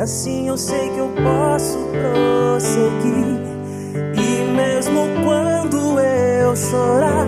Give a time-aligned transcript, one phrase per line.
[0.00, 3.38] Assim eu sei que eu posso prosseguir.
[4.16, 7.26] E mesmo quando eu chorar,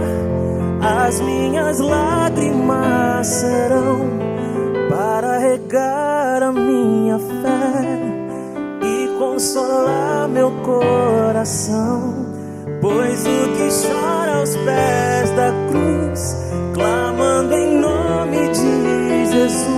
[1.04, 4.08] as minhas lágrimas serão
[4.88, 8.00] para regar a minha fé
[8.82, 12.26] e consolar meu coração.
[12.80, 16.36] Pois o que chora aos pés da cruz,
[16.72, 19.71] clamando em nome de Jesus.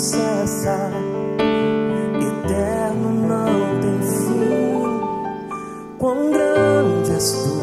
[0.00, 0.90] Cessa,
[2.18, 4.80] eterno não tem fim.
[5.98, 7.59] Quão grande és tu,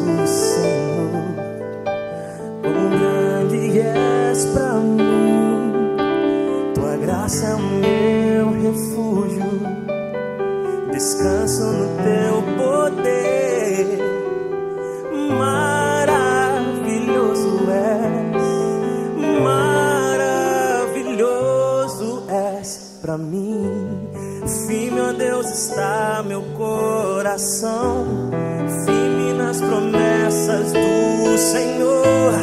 [24.68, 28.04] Firme, ó Deus, está meu coração,
[28.84, 32.34] firme nas promessas do Senhor.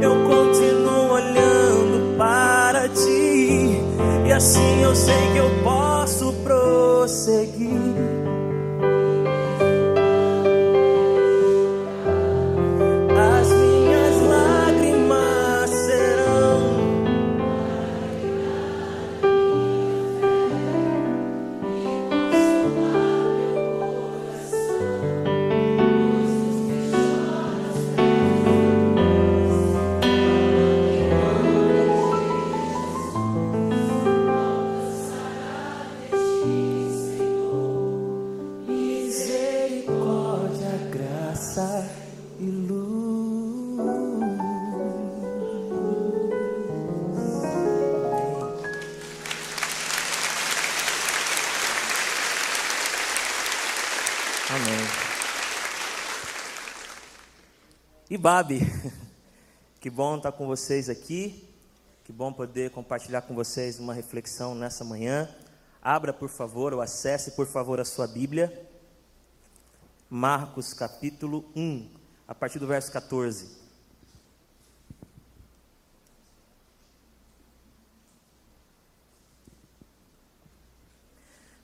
[0.00, 3.82] Eu continuo olhando para ti,
[4.26, 5.73] e assim eu sei que eu posso
[58.24, 58.60] Babi,
[59.78, 61.46] que bom estar com vocês aqui.
[62.04, 65.28] Que bom poder compartilhar com vocês uma reflexão nessa manhã.
[65.82, 68.66] Abra, por favor, ou acesse, por favor, a sua Bíblia.
[70.08, 71.86] Marcos capítulo 1,
[72.26, 73.58] a partir do verso 14.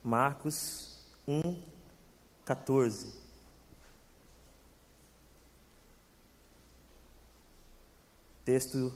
[0.04, 1.56] Marcos 1,
[2.44, 3.19] 14.
[8.50, 8.92] Texto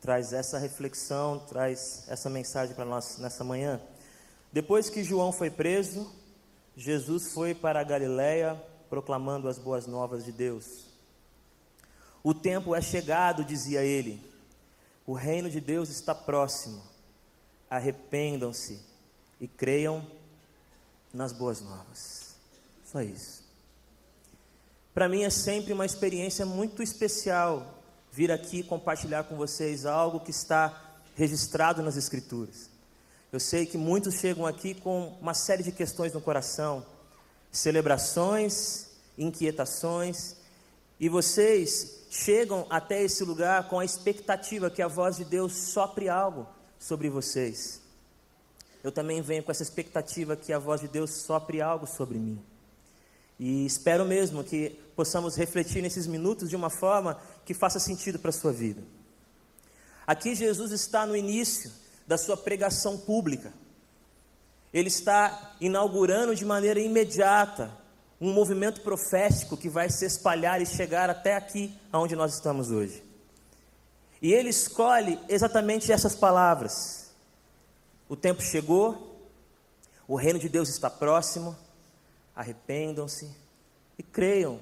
[0.00, 3.80] traz essa reflexão, traz essa mensagem para nós nessa manhã.
[4.52, 6.08] Depois que João foi preso,
[6.76, 8.54] Jesus foi para a Galiléia
[8.88, 10.86] proclamando as boas novas de Deus.
[12.22, 14.22] O tempo é chegado, dizia ele.
[15.04, 16.80] O reino de Deus está próximo.
[17.68, 18.80] Arrependam-se
[19.40, 20.06] e creiam
[21.12, 22.36] nas boas novas.
[22.84, 23.39] Só isso.
[24.92, 27.78] Para mim é sempre uma experiência muito especial
[28.10, 32.68] vir aqui compartilhar com vocês algo que está registrado nas Escrituras.
[33.32, 36.84] Eu sei que muitos chegam aqui com uma série de questões no coração,
[37.52, 40.34] celebrações, inquietações,
[40.98, 46.08] e vocês chegam até esse lugar com a expectativa que a voz de Deus sopre
[46.08, 46.48] algo
[46.80, 47.80] sobre vocês.
[48.82, 52.42] Eu também venho com essa expectativa que a voz de Deus sopre algo sobre mim.
[53.40, 58.28] E espero mesmo que possamos refletir nesses minutos de uma forma que faça sentido para
[58.28, 58.82] a sua vida.
[60.06, 61.72] Aqui Jesus está no início
[62.06, 63.50] da sua pregação pública.
[64.74, 67.74] Ele está inaugurando de maneira imediata
[68.20, 73.02] um movimento profético que vai se espalhar e chegar até aqui, aonde nós estamos hoje.
[74.20, 77.10] E ele escolhe exatamente essas palavras:
[78.06, 79.18] O tempo chegou,
[80.06, 81.56] o reino de Deus está próximo,
[82.40, 83.30] arrependam-se
[83.98, 84.60] e creiam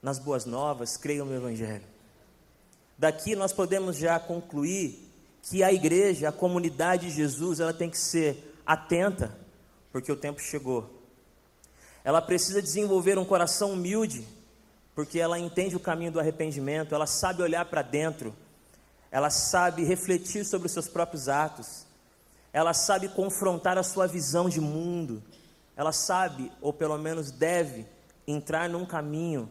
[0.00, 1.84] nas boas novas, creiam no Evangelho.
[2.96, 5.12] Daqui nós podemos já concluir
[5.42, 9.36] que a igreja, a comunidade de Jesus, ela tem que ser atenta,
[9.90, 10.88] porque o tempo chegou.
[12.02, 14.26] Ela precisa desenvolver um coração humilde,
[14.94, 18.34] porque ela entende o caminho do arrependimento, ela sabe olhar para dentro,
[19.10, 21.84] ela sabe refletir sobre os seus próprios atos,
[22.54, 25.22] ela sabe confrontar a sua visão de mundo,
[25.76, 27.86] ela sabe, ou pelo menos deve,
[28.26, 29.48] entrar num caminho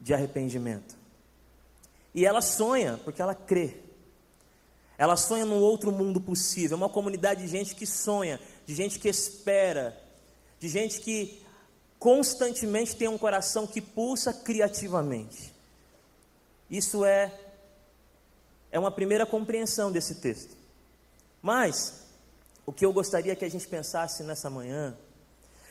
[0.00, 0.96] de arrependimento.
[2.14, 3.76] E ela sonha, porque ela crê.
[4.98, 9.08] Ela sonha num outro mundo possível, uma comunidade de gente que sonha, de gente que
[9.08, 9.96] espera,
[10.58, 11.42] de gente que
[11.98, 15.54] constantemente tem um coração que pulsa criativamente.
[16.70, 17.32] Isso é
[18.70, 20.56] é uma primeira compreensão desse texto.
[21.40, 22.02] Mas
[22.66, 24.96] o que eu gostaria que a gente pensasse nessa manhã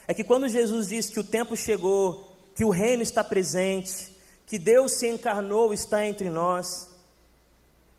[0.07, 4.15] é que quando Jesus diz que o tempo chegou, que o reino está presente,
[4.45, 6.87] que Deus se encarnou, está entre nós,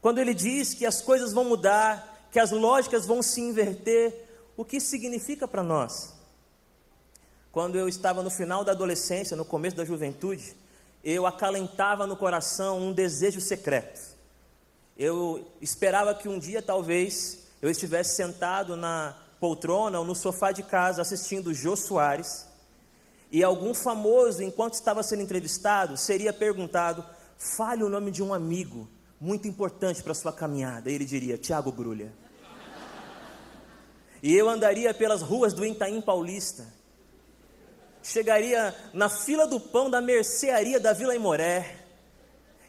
[0.01, 4.25] quando ele diz que as coisas vão mudar, que as lógicas vão se inverter,
[4.57, 6.15] o que significa para nós?
[7.51, 10.55] Quando eu estava no final da adolescência, no começo da juventude,
[11.03, 14.15] eu acalentava no coração um desejo secreto.
[14.97, 20.63] Eu esperava que um dia, talvez, eu estivesse sentado na poltrona ou no sofá de
[20.63, 22.47] casa assistindo Jô Soares
[23.31, 27.05] e algum famoso, enquanto estava sendo entrevistado, seria perguntado:
[27.37, 28.89] fale o nome de um amigo
[29.21, 30.91] muito importante para sua caminhada.
[30.91, 32.13] E ele diria: Tiago Grulha.
[34.23, 36.67] E eu andaria pelas ruas do Itaim Paulista,
[38.03, 41.85] chegaria na fila do pão da mercearia da Vila Imoré,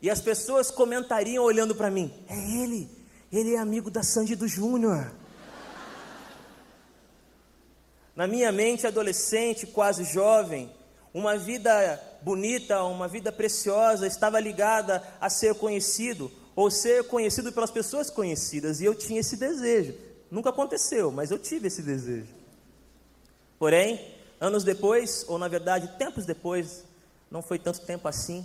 [0.01, 2.89] e as pessoas comentariam olhando para mim: é ele,
[3.31, 5.11] ele é amigo da Sandy do Júnior.
[8.17, 10.71] Na minha mente, adolescente, quase jovem,
[11.13, 17.69] uma vida bonita, uma vida preciosa estava ligada a ser conhecido, ou ser conhecido pelas
[17.69, 19.93] pessoas conhecidas, e eu tinha esse desejo.
[20.31, 22.33] Nunca aconteceu, mas eu tive esse desejo.
[23.59, 24.03] Porém,
[24.41, 26.85] anos depois, ou na verdade, tempos depois,
[27.29, 28.43] não foi tanto tempo assim,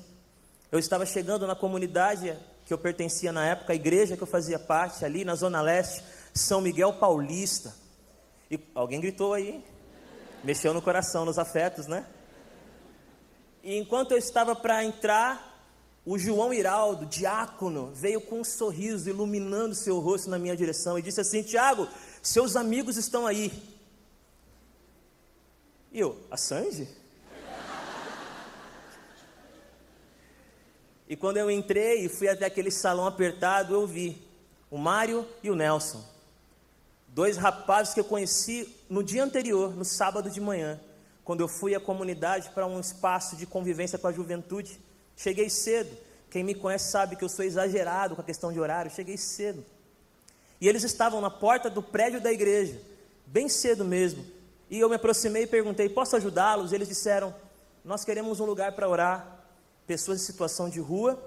[0.70, 4.58] eu estava chegando na comunidade que eu pertencia na época, a igreja que eu fazia
[4.58, 6.04] parte, ali na Zona Leste,
[6.34, 7.80] São Miguel Paulista.
[8.52, 9.64] E alguém gritou aí,
[10.44, 12.06] mexeu no coração, nos afetos, né?
[13.62, 15.66] E enquanto eu estava para entrar,
[16.04, 21.02] o João Iraldo, diácono, veio com um sorriso iluminando seu rosto na minha direção e
[21.02, 21.88] disse assim: Tiago,
[22.20, 23.50] seus amigos estão aí.
[25.90, 26.86] E eu, a Sanji?
[31.08, 34.20] e quando eu entrei e fui até aquele salão apertado, eu vi
[34.70, 36.11] o Mário e o Nelson.
[37.12, 40.80] Dois rapazes que eu conheci no dia anterior, no sábado de manhã,
[41.22, 44.80] quando eu fui à comunidade para um espaço de convivência com a juventude.
[45.14, 45.94] Cheguei cedo.
[46.30, 48.90] Quem me conhece sabe que eu sou exagerado com a questão de horário.
[48.90, 49.62] Cheguei cedo.
[50.58, 52.80] E eles estavam na porta do prédio da igreja,
[53.26, 54.24] bem cedo mesmo.
[54.70, 56.72] E eu me aproximei e perguntei: posso ajudá-los?
[56.72, 57.34] Eles disseram:
[57.84, 59.44] nós queremos um lugar para orar.
[59.86, 61.22] Pessoas em situação de rua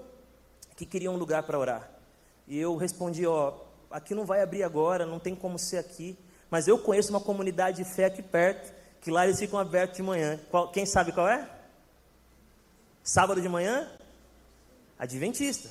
[0.74, 1.88] que queriam um lugar para orar.
[2.48, 6.18] E eu respondi: ó, aqui não vai abrir agora, não tem como ser aqui,
[6.50, 10.02] mas eu conheço uma comunidade de fé aqui perto, que lá eles ficam abertos de
[10.02, 10.38] manhã.
[10.50, 11.48] Qual, quem sabe qual é?
[13.02, 13.90] Sábado de manhã?
[14.98, 15.70] Adventista.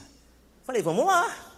[0.63, 1.53] Falei, vamos lá.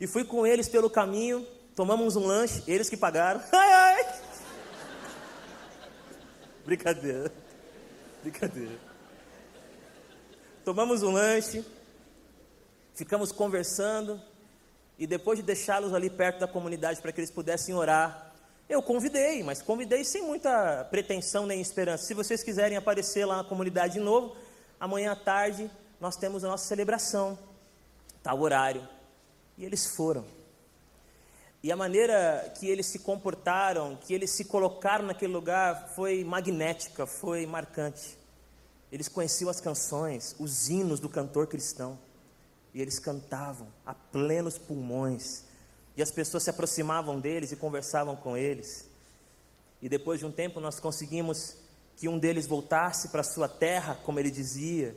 [0.00, 1.46] E fui com eles pelo caminho,
[1.76, 3.42] tomamos um lanche, eles que pagaram.
[3.52, 4.20] Ai, ai.
[6.64, 7.32] Brincadeira.
[8.22, 8.78] Brincadeira.
[10.64, 11.64] Tomamos um lanche,
[12.94, 14.20] ficamos conversando,
[15.00, 18.34] e depois de deixá-los ali perto da comunidade para que eles pudessem orar,
[18.68, 22.04] eu convidei, mas convidei sem muita pretensão nem esperança.
[22.04, 24.36] Se vocês quiserem aparecer lá na comunidade de novo,
[24.78, 27.38] amanhã à tarde nós temos a nossa celebração,
[28.18, 28.86] está o horário.
[29.56, 30.22] E eles foram.
[31.62, 37.06] E a maneira que eles se comportaram, que eles se colocaram naquele lugar foi magnética,
[37.06, 38.18] foi marcante.
[38.92, 41.98] Eles conheciam as canções, os hinos do cantor cristão.
[42.72, 45.44] E eles cantavam a plenos pulmões.
[45.96, 48.88] E as pessoas se aproximavam deles e conversavam com eles.
[49.82, 51.56] E depois de um tempo nós conseguimos
[51.96, 54.96] que um deles voltasse para sua terra, como ele dizia,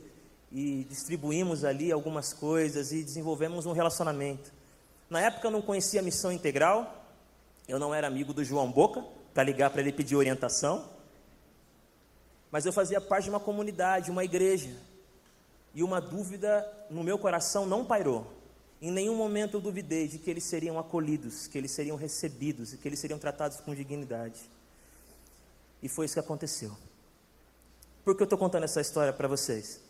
[0.50, 4.52] e distribuímos ali algumas coisas e desenvolvemos um relacionamento.
[5.10, 7.04] Na época eu não conhecia a missão integral,
[7.68, 9.04] eu não era amigo do João Boca,
[9.34, 10.88] para ligar para ele pedir orientação,
[12.50, 14.70] mas eu fazia parte de uma comunidade, uma igreja,
[15.74, 18.32] e uma dúvida no meu coração não pairou.
[18.80, 22.78] Em nenhum momento eu duvidei de que eles seriam acolhidos, que eles seriam recebidos e
[22.78, 24.40] que eles seriam tratados com dignidade.
[25.82, 26.76] E foi isso que aconteceu.
[28.04, 29.80] Por que eu estou contando essa história para vocês?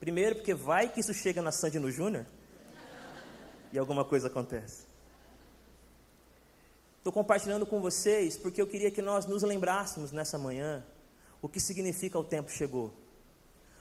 [0.00, 2.26] Primeiro, porque vai que isso chega na Sandy no Júnior
[3.72, 4.84] e alguma coisa acontece.
[6.98, 10.84] Estou compartilhando com vocês porque eu queria que nós nos lembrássemos nessa manhã
[11.42, 12.94] o que significa o tempo chegou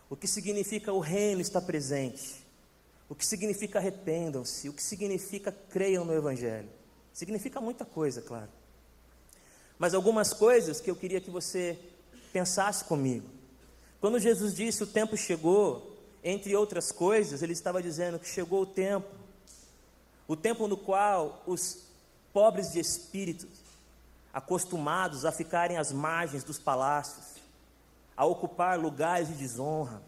[0.10, 2.44] o que significa o reino está presente,
[3.10, 6.70] o que significa arrependam-se, o que significa creiam no Evangelho.
[7.14, 8.50] Significa muita coisa, claro.
[9.78, 11.78] Mas algumas coisas que eu queria que você
[12.32, 13.28] pensasse comigo.
[14.02, 18.66] Quando Jesus disse o tempo chegou, entre outras coisas, ele estava dizendo que chegou o
[18.66, 19.08] tempo,
[20.28, 21.84] o tempo no qual os
[22.32, 23.48] pobres de espírito,
[24.34, 27.33] acostumados a ficarem às margens dos palácios,
[28.16, 30.02] a ocupar lugares de desonra,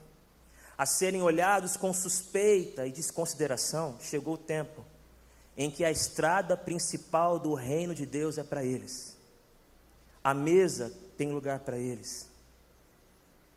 [0.78, 4.84] a serem olhados com suspeita e desconsideração, chegou o tempo
[5.58, 9.16] em que a estrada principal do reino de Deus é para eles.
[10.24, 12.28] A mesa tem lugar para eles.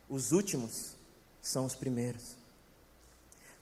[0.07, 0.95] Os últimos
[1.41, 2.35] são os primeiros.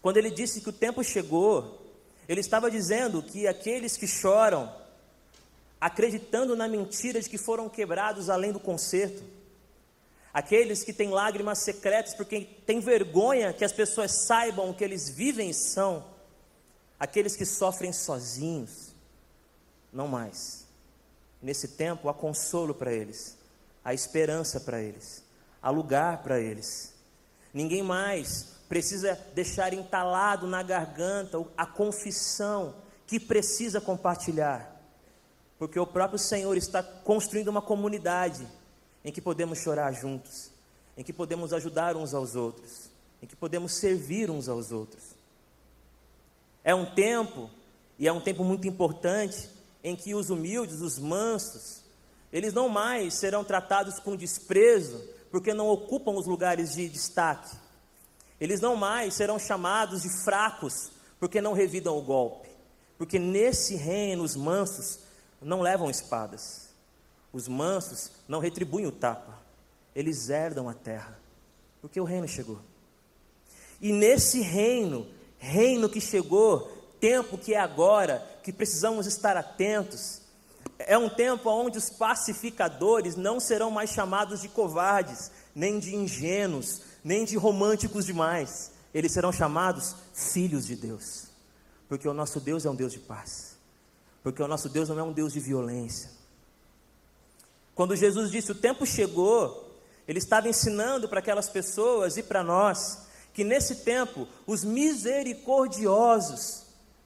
[0.01, 1.82] Quando ele disse que o tempo chegou,
[2.27, 4.74] ele estava dizendo que aqueles que choram,
[5.82, 9.24] acreditando na mentira de que foram quebrados além do conserto,
[10.38, 15.10] aqueles que têm lágrimas secretas porque têm vergonha que as pessoas saibam o que eles
[15.10, 16.06] vivem e são,
[17.00, 18.94] aqueles que sofrem sozinhos,
[19.91, 20.67] não mais.
[21.41, 23.36] Nesse tempo há consolo para eles,
[23.84, 25.24] há esperança para eles,
[25.60, 26.94] há lugar para eles.
[27.51, 32.75] Ninguém mais precisa deixar entalado na garganta a confissão
[33.08, 34.79] que precisa compartilhar,
[35.58, 38.48] porque o próprio Senhor está construindo uma comunidade
[39.07, 40.51] em que podemos chorar juntos,
[40.97, 42.89] em que podemos ajudar uns aos outros,
[43.23, 45.01] em que podemos servir uns aos outros.
[46.61, 47.49] É um tempo,
[47.97, 49.49] e é um tempo muito importante,
[49.81, 51.83] em que os humildes, os mansos,
[52.33, 57.55] eles não mais serão tratados com desprezo, porque não ocupam os lugares de destaque.
[58.41, 62.49] Eles não mais serão chamados de fracos, porque não revidam o golpe.
[62.97, 64.99] Porque nesse reino os mansos
[65.41, 66.66] não levam espadas.
[67.31, 69.38] Os mansos não retribuem o tapa.
[69.96, 71.19] Eles herdam a terra,
[71.81, 72.60] porque o reino chegou.
[73.81, 75.07] E nesse reino
[75.38, 80.22] reino que chegou, tempo que é agora, que precisamos estar atentos.
[80.79, 86.81] É um tempo onde os pacificadores não serão mais chamados de covardes, nem de ingênuos,
[87.03, 88.72] nem de românticos demais.
[88.93, 91.27] Eles serão chamados filhos de Deus,
[91.88, 93.57] porque o nosso Deus é um Deus de paz,
[94.24, 96.16] porque o nosso Deus não é um Deus de violência.
[97.77, 99.72] Quando Jesus disse o tempo chegou,
[100.07, 103.05] ele estava ensinando para aquelas pessoas e para nós
[103.36, 106.65] que nesse tempo os misericordiosos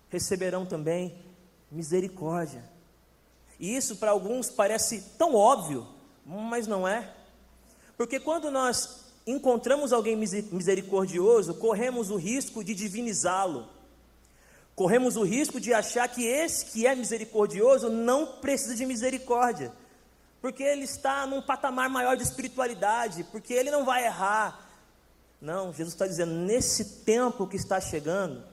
[0.09, 1.13] receberão também
[1.69, 2.63] misericórdia.
[3.59, 5.85] E isso para alguns parece tão óbvio,
[6.25, 7.13] mas não é.
[7.97, 13.67] Porque quando nós encontramos alguém misericordioso, corremos o risco de divinizá-lo.
[14.73, 19.73] Corremos o risco de achar que esse que é misericordioso não precisa de misericórdia,
[20.41, 24.69] porque ele está num patamar maior de espiritualidade, porque ele não vai errar,
[25.41, 28.43] não, Jesus está dizendo: nesse tempo que está chegando,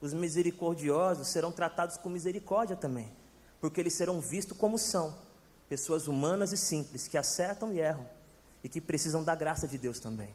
[0.00, 3.10] os misericordiosos serão tratados com misericórdia também,
[3.60, 5.16] porque eles serão vistos como são,
[5.68, 8.08] pessoas humanas e simples, que acertam e erram,
[8.62, 10.32] e que precisam da graça de Deus também.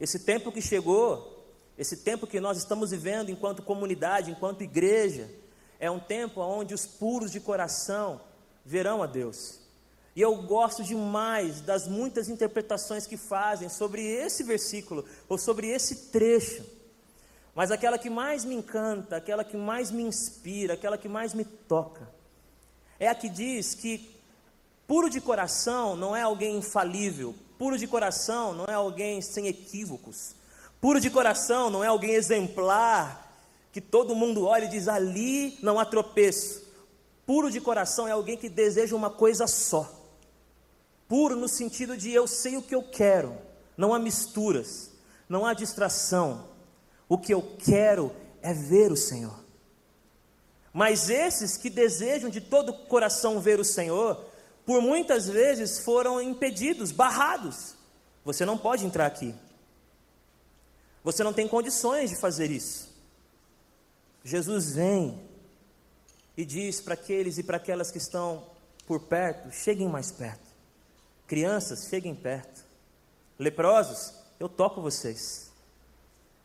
[0.00, 1.46] Esse tempo que chegou,
[1.78, 5.30] esse tempo que nós estamos vivendo enquanto comunidade, enquanto igreja,
[5.78, 8.20] é um tempo onde os puros de coração
[8.66, 9.60] verão a Deus.
[10.14, 16.10] E eu gosto demais das muitas interpretações que fazem sobre esse versículo ou sobre esse
[16.10, 16.64] trecho.
[17.54, 21.44] Mas aquela que mais me encanta, aquela que mais me inspira, aquela que mais me
[21.44, 22.10] toca,
[22.98, 24.10] é a que diz que
[24.86, 30.34] puro de coração não é alguém infalível, puro de coração não é alguém sem equívocos,
[30.80, 33.22] puro de coração não é alguém exemplar,
[33.70, 36.65] que todo mundo olha e diz: ali não há tropeço.
[37.26, 39.96] Puro de coração é alguém que deseja uma coisa só
[41.08, 43.36] Puro no sentido de eu sei o que eu quero,
[43.76, 44.90] não há misturas,
[45.28, 46.48] não há distração.
[47.08, 49.44] O que eu quero é ver o Senhor.
[50.72, 54.24] Mas esses que desejam de todo o coração ver o Senhor,
[54.64, 57.76] por muitas vezes foram impedidos, barrados.
[58.24, 59.32] Você não pode entrar aqui.
[61.04, 62.92] Você não tem condições de fazer isso.
[64.24, 65.20] Jesus vem
[66.36, 68.44] e diz para aqueles e para aquelas que estão
[68.86, 70.46] por perto: cheguem mais perto.
[71.26, 72.64] Crianças, cheguem perto.
[73.38, 75.50] Leprosos, eu toco vocês.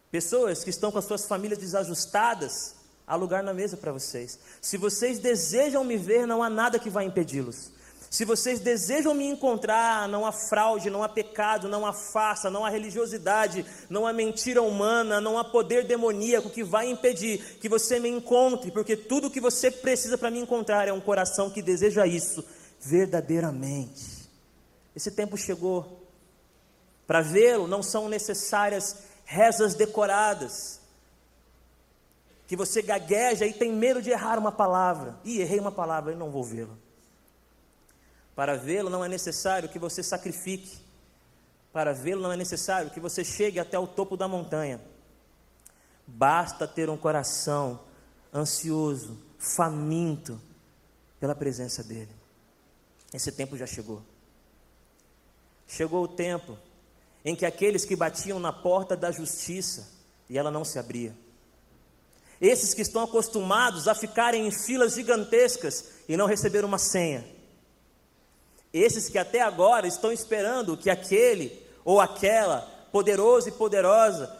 [0.09, 2.75] Pessoas que estão com as suas famílias desajustadas,
[3.07, 4.39] há lugar na mesa para vocês.
[4.59, 7.71] Se vocês desejam me ver, não há nada que vai impedi-los.
[8.11, 12.65] Se vocês desejam me encontrar, não há fraude, não há pecado, não há farsa, não
[12.65, 18.01] há religiosidade, não há mentira humana, não há poder demoníaco que vai impedir que você
[18.01, 22.05] me encontre, porque tudo que você precisa para me encontrar é um coração que deseja
[22.05, 22.43] isso
[22.81, 24.29] verdadeiramente.
[24.93, 26.05] Esse tempo chegou.
[27.07, 30.81] Para vê-lo não são necessárias rezas decoradas,
[32.45, 35.15] que você gagueja e tem medo de errar uma palavra.
[35.23, 36.77] E errei uma palavra e não vou vê-lo.
[38.41, 40.79] Para vê-lo não é necessário que você sacrifique.
[41.71, 44.81] Para vê-lo não é necessário que você chegue até o topo da montanha.
[46.07, 47.81] Basta ter um coração
[48.33, 50.41] ansioso, faminto
[51.19, 52.09] pela presença dele.
[53.13, 54.01] Esse tempo já chegou.
[55.67, 56.57] Chegou o tempo
[57.23, 59.87] em que aqueles que batiam na porta da justiça
[60.27, 61.15] e ela não se abria.
[62.41, 67.30] Esses que estão acostumados a ficarem em filas gigantescas e não receber uma senha.
[68.73, 72.61] Esses que até agora estão esperando que aquele ou aquela,
[72.91, 74.35] poderoso e poderosa,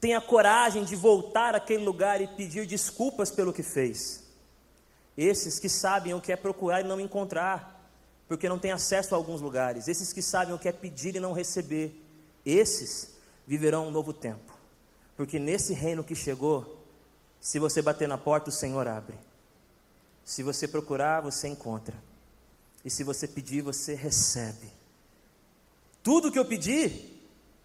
[0.00, 4.24] tenha coragem de voltar àquele lugar e pedir desculpas pelo que fez.
[5.16, 7.88] Esses que sabem o que é procurar e não encontrar,
[8.28, 9.88] porque não têm acesso a alguns lugares.
[9.88, 11.94] Esses que sabem o que é pedir e não receber.
[12.44, 13.14] Esses
[13.46, 14.52] viverão um novo tempo.
[15.16, 16.84] Porque nesse reino que chegou,
[17.40, 19.16] se você bater na porta, o Senhor abre.
[20.24, 21.94] Se você procurar, você encontra.
[22.86, 24.72] E se você pedir, você recebe.
[26.04, 27.18] Tudo que eu pedi,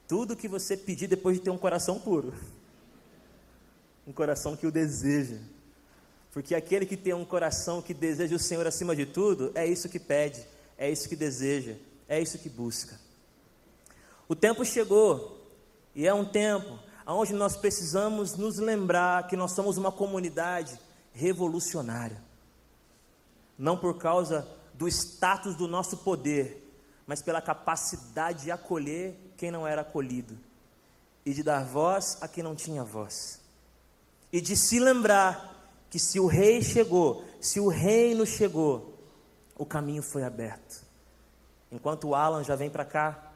[0.08, 2.34] tudo que você pedir depois de ter um coração puro.
[4.08, 5.38] Um coração que o deseja.
[6.32, 9.88] Porque aquele que tem um coração que deseja o Senhor acima de tudo, é isso
[9.88, 10.44] que pede,
[10.76, 11.76] é isso que deseja,
[12.10, 13.00] é isso que busca.
[14.28, 15.40] O tempo chegou,
[15.94, 20.80] e é um tempo onde nós precisamos nos lembrar que nós somos uma comunidade
[21.14, 22.20] revolucionária.
[23.56, 24.48] Não por causa
[24.82, 26.68] do status do nosso poder,
[27.06, 30.36] mas pela capacidade de acolher quem não era acolhido
[31.24, 33.40] e de dar voz a quem não tinha voz.
[34.34, 38.98] E de se lembrar que se o rei chegou, se o reino chegou,
[39.56, 40.84] o caminho foi aberto.
[41.72, 43.32] Enquanto o Alan já vem para cá,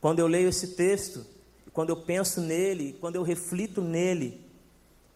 [0.00, 1.24] quando eu leio esse texto,
[1.72, 4.44] quando eu penso nele, quando eu reflito nele,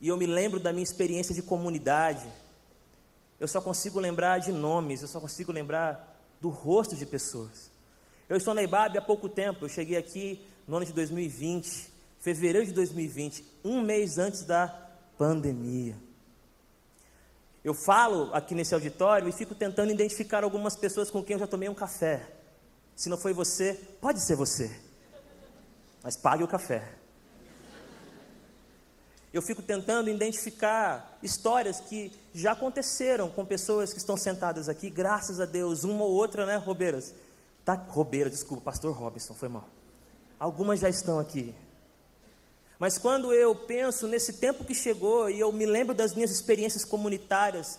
[0.01, 2.25] e eu me lembro da minha experiência de comunidade,
[3.41, 7.71] eu só consigo lembrar de nomes, eu só consigo lembrar do rosto de pessoas.
[8.29, 12.67] Eu estou na IBAB há pouco tempo, eu cheguei aqui no ano de 2020, fevereiro
[12.67, 14.69] de 2020, um mês antes da
[15.17, 15.97] pandemia.
[17.65, 21.47] Eu falo aqui nesse auditório e fico tentando identificar algumas pessoas com quem eu já
[21.47, 22.35] tomei um café.
[22.95, 24.71] Se não foi você, pode ser você,
[26.03, 26.99] mas pague o café.
[29.33, 35.39] Eu fico tentando identificar histórias que já aconteceram com pessoas que estão sentadas aqui, graças
[35.39, 37.15] a Deus, uma ou outra, né, Robeiras?
[37.65, 39.69] Tá, Robeira, desculpa, pastor Robinson, foi mal.
[40.41, 41.55] Algumas já estão aqui.
[42.79, 46.85] Mas quando eu penso nesse tempo que chegou e eu me lembro das minhas experiências
[46.85, 47.79] comunitárias,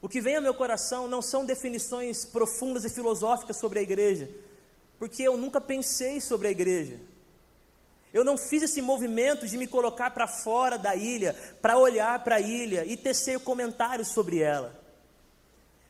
[0.00, 4.30] o que vem ao meu coração não são definições profundas e filosóficas sobre a igreja,
[4.98, 6.98] porque eu nunca pensei sobre a igreja.
[8.12, 12.36] Eu não fiz esse movimento de me colocar para fora da ilha, para olhar para
[12.36, 14.78] a ilha e tecer comentários sobre ela.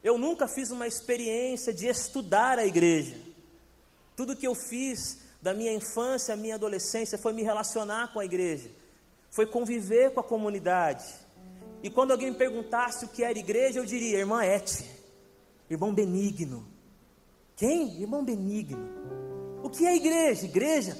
[0.03, 3.17] Eu nunca fiz uma experiência de estudar a igreja.
[4.17, 8.25] Tudo que eu fiz da minha infância à minha adolescência foi me relacionar com a
[8.25, 8.69] igreja,
[9.31, 11.05] foi conviver com a comunidade.
[11.83, 14.85] E quando alguém me perguntasse o que era igreja, eu diria: irmã Ete,
[15.71, 16.67] irmão benigno.
[17.55, 18.01] Quem?
[18.01, 18.89] Irmão benigno.
[19.63, 20.45] O que é igreja?
[20.45, 20.97] Igreja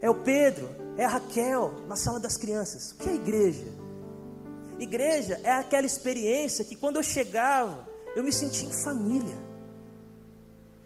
[0.00, 2.92] é o Pedro, é a Raquel na sala das crianças.
[2.92, 3.66] O que é igreja?
[4.78, 9.36] Igreja é aquela experiência que quando eu chegava, eu me sentia em família.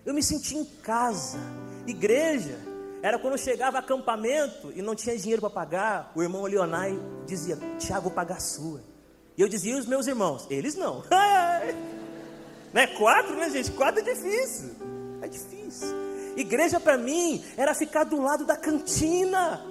[0.05, 1.39] Eu me sentia em casa.
[1.87, 2.59] Igreja
[3.03, 6.99] era quando eu chegava a acampamento e não tinha dinheiro para pagar, o irmão Leonai
[7.27, 8.81] dizia: Tiago, vou pagar a sua.
[9.37, 10.47] E eu dizia: os meus irmãos?
[10.49, 11.03] Eles não.
[12.73, 12.87] né?
[12.99, 13.71] Quatro, né, gente?
[13.73, 14.71] Quatro é difícil.
[15.21, 16.12] É difícil.
[16.37, 19.65] Igreja para mim era ficar do lado da cantina,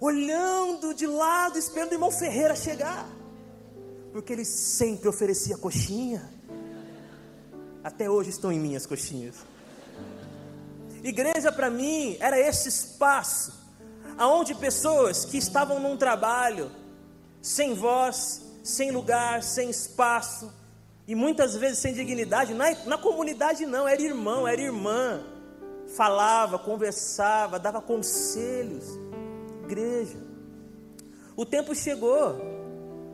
[0.00, 3.08] olhando de lado, esperando o irmão Ferreira chegar,
[4.12, 6.30] porque ele sempre oferecia coxinha.
[7.82, 9.36] Até hoje estão em minhas coxinhas.
[11.02, 13.58] Igreja para mim era esse espaço
[14.18, 16.70] aonde pessoas que estavam num trabalho
[17.40, 20.52] sem voz, sem lugar, sem espaço,
[21.08, 25.24] e muitas vezes sem dignidade, na, na comunidade não, era irmão, era irmã,
[25.96, 28.84] falava, conversava, dava conselhos,
[29.64, 30.18] igreja.
[31.34, 32.38] O tempo chegou,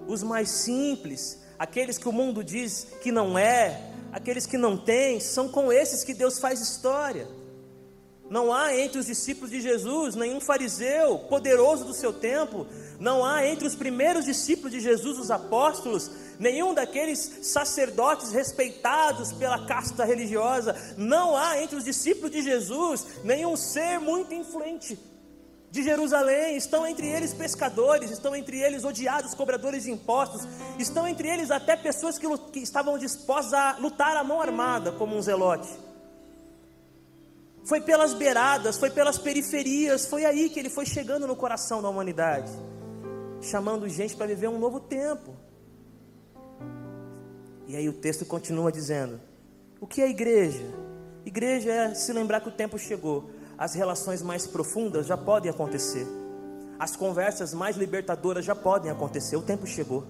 [0.08, 3.80] os mais simples, aqueles que o mundo diz que não é,
[4.10, 7.28] aqueles que não têm, são com esses que Deus faz história.
[8.28, 12.66] Não há entre os discípulos de Jesus nenhum fariseu poderoso do seu tempo,
[12.98, 19.66] não há entre os primeiros discípulos de Jesus, os apóstolos, nenhum daqueles sacerdotes respeitados pela
[19.66, 24.98] casta religiosa, não há entre os discípulos de Jesus nenhum ser muito influente
[25.74, 30.46] de Jerusalém, estão entre eles pescadores, estão entre eles odiados cobradores de impostos,
[30.78, 35.16] estão entre eles até pessoas que, que estavam dispostas a lutar à mão armada, como
[35.16, 35.68] um zelote.
[37.64, 41.88] Foi pelas beiradas, foi pelas periferias, foi aí que ele foi chegando no coração da
[41.88, 42.52] humanidade,
[43.44, 45.34] chamando gente para viver um novo tempo.
[47.66, 49.20] E aí o texto continua dizendo:
[49.80, 50.64] o que é igreja?
[51.24, 56.06] Igreja é se lembrar que o tempo chegou as relações mais profundas já podem acontecer.
[56.78, 59.36] As conversas mais libertadoras já podem acontecer.
[59.36, 60.04] O tempo chegou.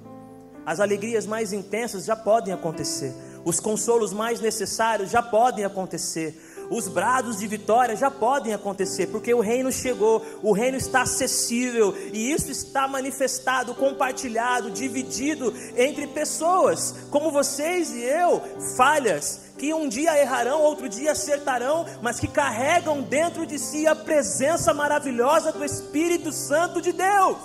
[0.64, 3.14] As alegrias mais intensas já podem acontecer.
[3.44, 6.34] Os consolos mais necessários já podem acontecer.
[6.70, 11.94] Os brados de vitória já podem acontecer, porque o reino chegou, o reino está acessível
[12.12, 18.42] e isso está manifestado, compartilhado, dividido entre pessoas como vocês e eu,
[18.76, 23.94] falhas, que um dia errarão, outro dia acertarão, mas que carregam dentro de si a
[23.94, 27.36] presença maravilhosa do Espírito Santo de Deus.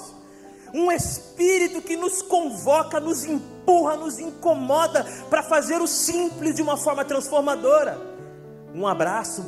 [0.74, 6.78] Um Espírito que nos convoca, nos empurra, nos incomoda para fazer o simples de uma
[6.78, 8.19] forma transformadora.
[8.74, 9.46] Um abraço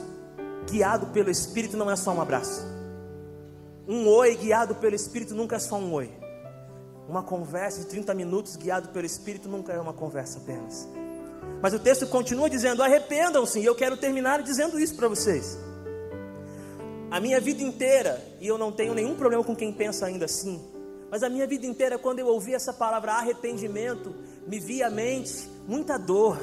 [0.69, 2.65] guiado pelo Espírito não é só um abraço.
[3.87, 6.11] Um oi guiado pelo Espírito nunca é só um oi.
[7.07, 10.87] Uma conversa de 30 minutos guiado pelo Espírito nunca é uma conversa apenas.
[11.61, 15.57] Mas o texto continua dizendo: arrependam-se, e eu quero terminar dizendo isso para vocês.
[17.09, 20.61] A minha vida inteira, e eu não tenho nenhum problema com quem pensa ainda assim,
[21.09, 24.15] mas a minha vida inteira, quando eu ouvi essa palavra arrependimento,
[24.47, 26.39] me via à mente muita dor,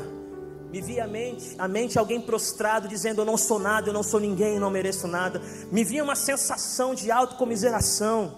[0.70, 4.02] me via à mente, a mente alguém prostrado dizendo eu não sou nada, eu não
[4.02, 5.40] sou ninguém, eu não mereço nada.
[5.72, 8.35] Me via uma sensação de autocomiseração.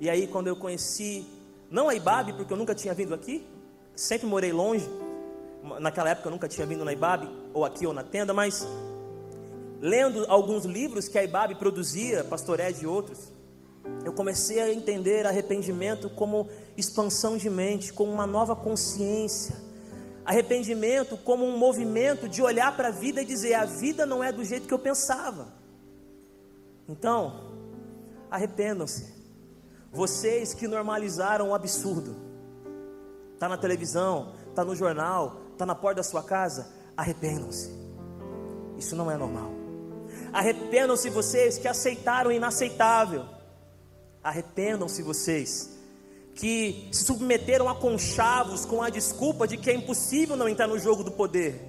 [0.00, 1.26] E aí quando eu conheci,
[1.70, 3.46] não a Ibabe, porque eu nunca tinha vindo aqui,
[3.94, 4.88] sempre morei longe.
[5.80, 8.66] Naquela época eu nunca tinha vindo na Ibabe, ou aqui ou na tenda, mas
[9.80, 13.32] lendo alguns livros que a Ibabe produzia, Pastor Ed e outros,
[14.04, 19.67] eu comecei a entender arrependimento como expansão de mente, como uma nova consciência.
[20.28, 24.30] Arrependimento como um movimento de olhar para a vida e dizer: a vida não é
[24.30, 25.48] do jeito que eu pensava.
[26.86, 27.54] Então,
[28.30, 29.10] arrependam-se.
[29.90, 32.14] Vocês que normalizaram o absurdo
[33.32, 37.72] está na televisão, está no jornal, está na porta da sua casa, arrependam-se.
[38.76, 39.50] Isso não é normal.
[40.30, 43.24] Arrependam-se vocês que aceitaram o inaceitável.
[44.22, 45.77] Arrependam-se vocês
[46.38, 50.78] que se submeteram a conchavos com a desculpa de que é impossível não entrar no
[50.78, 51.60] jogo do poder.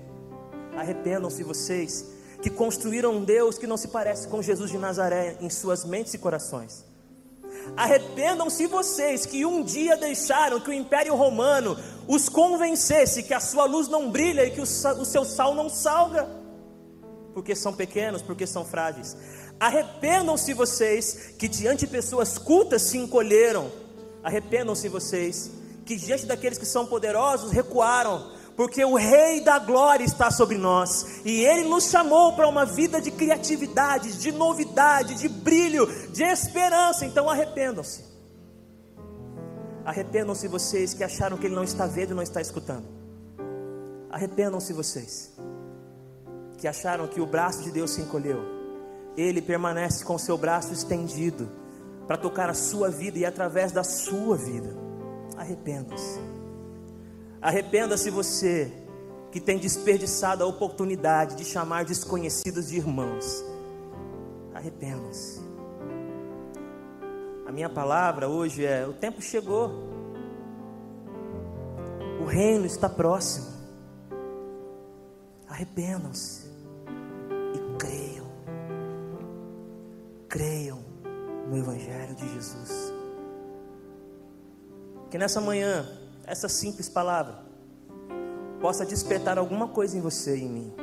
[0.78, 2.06] Arrependam-se vocês
[2.40, 6.14] que construíram um Deus que não se parece com Jesus de Nazaré em suas mentes
[6.14, 6.86] e corações.
[7.76, 11.76] Arrependam-se vocês que um dia deixaram que o Império Romano
[12.08, 16.30] os convencesse que a sua luz não brilha e que o, seu sal não salga,
[17.34, 19.18] porque são pequenos, porque são frágeis.
[19.60, 23.89] Arrependam-se vocês que diante de pessoas cultas se encolheram.
[24.24, 25.52] Arrependam-se vocês
[25.86, 31.22] que diante daqueles que são poderosos recuaram porque o Rei da Glória está sobre nós,
[31.24, 37.06] e Ele nos chamou para uma vida de criatividade, de novidade, de brilho, de esperança.
[37.06, 38.04] Então arrependam-se.
[39.86, 42.84] Arrependam-se vocês que acharam que Ele não está vendo e não está escutando.
[44.10, 45.32] Arrependam-se vocês
[46.58, 48.44] que acharam que o braço de Deus se encolheu.
[49.16, 51.50] Ele permanece com seu braço estendido
[52.10, 54.76] para tocar a sua vida e através da sua vida.
[55.38, 56.20] Arrependam-se.
[57.40, 58.74] Arrependa-se você
[59.32, 63.46] que tem desperdiçado a oportunidade de chamar desconhecidos de irmãos.
[64.56, 65.40] Arrependa-se.
[67.46, 69.70] A minha palavra hoje é: o tempo chegou.
[72.20, 73.46] O reino está próximo.
[75.48, 76.48] Arrependam-se
[77.54, 78.26] e creiam.
[80.28, 80.79] Creiam
[81.60, 82.94] Evangelho de Jesus.
[85.10, 85.88] Que nessa manhã
[86.26, 87.40] essa simples palavra
[88.62, 90.74] possa despertar alguma coisa em você e em mim.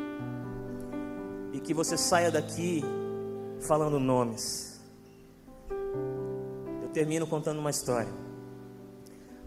[1.52, 2.82] E que você saia daqui
[3.60, 4.80] falando nomes.
[6.82, 8.12] Eu termino contando uma história.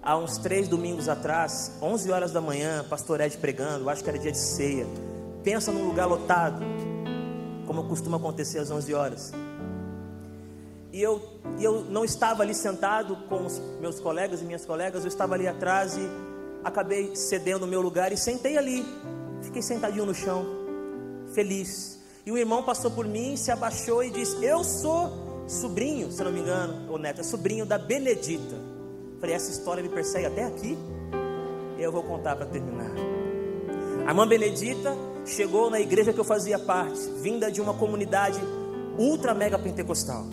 [0.01, 4.17] Há uns três domingos atrás, 11 horas da manhã, pastor Ed pregando, acho que era
[4.17, 4.87] dia de ceia.
[5.43, 6.63] Pensa num lugar lotado,
[7.67, 9.33] como costuma acontecer às 11 horas.
[10.91, 11.21] E eu,
[11.59, 15.47] eu não estava ali sentado com os meus colegas e minhas colegas, eu estava ali
[15.47, 16.09] atrás e
[16.63, 18.83] acabei cedendo o meu lugar e sentei ali.
[19.41, 20.45] Fiquei sentadinho no chão,
[21.33, 21.99] feliz.
[22.25, 26.31] E o irmão passou por mim, se abaixou e disse: Eu sou sobrinho, se não
[26.31, 28.55] me engano, ou neto, é sobrinho da Benedita.
[29.19, 30.77] Falei: Essa história me persegue até aqui?
[31.77, 32.91] Eu vou contar para terminar.
[34.05, 38.39] A irmã Benedita chegou na igreja que eu fazia parte, vinda de uma comunidade
[38.97, 40.25] ultra mega pentecostal.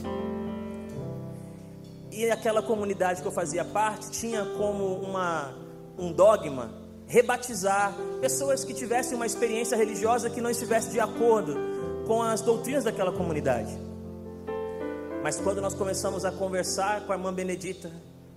[2.16, 5.52] E aquela comunidade que eu fazia parte tinha como uma,
[5.98, 6.70] um dogma
[7.07, 11.55] rebatizar pessoas que tivessem uma experiência religiosa que não estivesse de acordo
[12.07, 13.79] com as doutrinas daquela comunidade.
[15.22, 17.92] Mas quando nós começamos a conversar com a irmã Benedita,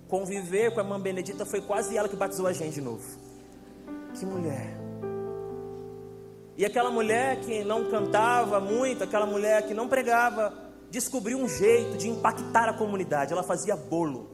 [0.08, 3.18] conviver com a irmã Benedita, foi quase ela que batizou a gente de novo.
[4.12, 4.76] Que mulher.
[6.54, 10.52] E aquela mulher que não cantava muito, aquela mulher que não pregava,
[10.90, 13.32] descobriu um jeito de impactar a comunidade.
[13.32, 14.28] Ela fazia bolo.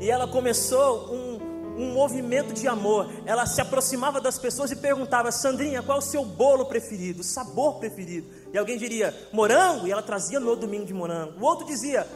[0.00, 1.38] E ela começou um,
[1.78, 3.10] um movimento de amor.
[3.26, 7.78] Ela se aproximava das pessoas e perguntava: Sandrinha, qual é o seu bolo preferido, sabor
[7.78, 8.26] preferido?
[8.52, 11.38] E alguém diria: morango, e ela trazia no domingo de morango.
[11.40, 12.06] O outro dizia: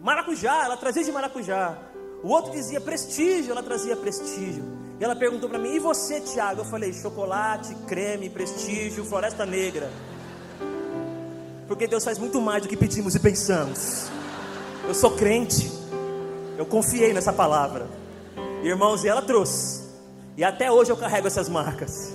[0.00, 1.76] maracujá, ela trazia de maracujá.
[2.22, 4.64] O outro dizia prestígio, ela trazia prestígio.
[4.98, 6.62] E ela perguntou para mim: e você, Tiago?
[6.62, 9.90] Eu falei: chocolate, creme, prestígio, floresta negra.
[11.66, 14.08] Porque Deus faz muito mais do que pedimos e pensamos.
[14.86, 15.70] Eu sou crente.
[16.56, 17.86] Eu confiei nessa palavra.
[18.62, 19.84] Irmãos, e ela trouxe.
[20.36, 22.14] E até hoje eu carrego essas marcas.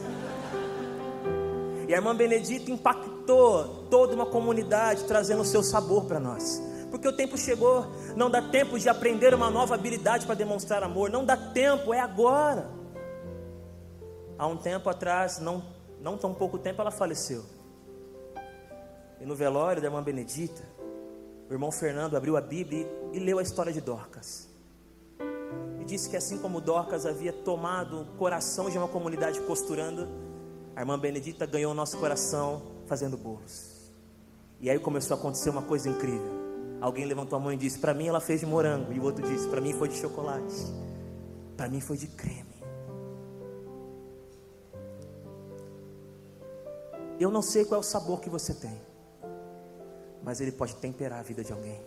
[1.87, 6.61] E a irmã Benedita impactou toda uma comunidade, trazendo o seu sabor para nós.
[6.89, 11.09] Porque o tempo chegou, não dá tempo de aprender uma nova habilidade para demonstrar amor,
[11.09, 12.69] não dá tempo, é agora.
[14.37, 15.63] Há um tempo atrás, não,
[16.01, 17.43] não tão pouco tempo, ela faleceu.
[19.21, 20.63] E no velório da irmã Benedita,
[21.49, 24.51] o irmão Fernando abriu a Bíblia e leu a história de Dorcas
[25.81, 30.07] e disse que assim como Dorcas havia tomado o coração de uma comunidade costurando,
[30.75, 33.91] a irmã Benedita ganhou o nosso coração fazendo bolos.
[34.59, 36.39] E aí começou a acontecer uma coisa incrível.
[36.79, 38.93] Alguém levantou a mão e disse: Para mim ela fez de morango.
[38.93, 40.55] E o outro disse: Para mim foi de chocolate.
[41.57, 42.45] Para mim foi de creme.
[47.19, 48.79] Eu não sei qual é o sabor que você tem,
[50.23, 51.79] mas ele pode temperar a vida de alguém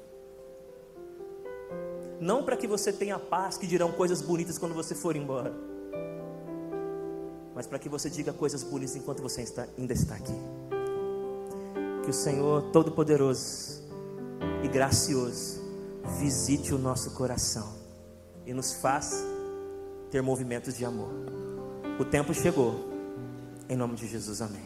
[2.21, 5.53] não para que você tenha paz, que dirão coisas bonitas quando você for embora,
[7.55, 10.35] mas para que você diga coisas bonitas enquanto você está, ainda está aqui.
[12.03, 13.83] Que o Senhor Todo-Poderoso
[14.63, 15.63] e Gracioso
[16.19, 17.75] visite o nosso coração
[18.47, 19.25] e nos faça
[20.11, 21.11] ter movimentos de amor.
[21.99, 22.93] O tempo chegou.
[23.69, 24.65] Em nome de Jesus, amém.